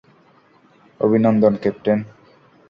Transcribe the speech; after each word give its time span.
অভিনন্দন, 0.99 1.53
ক্যাপ্টেন। 1.61 1.99